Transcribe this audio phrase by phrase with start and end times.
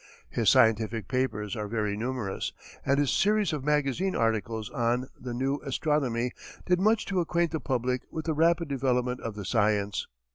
[0.31, 2.53] His scientific papers are very numerous
[2.83, 6.31] and his series of magazine articles on "The New Astronomy"
[6.65, 10.07] did much to acquaint the public with the rapid development of the science.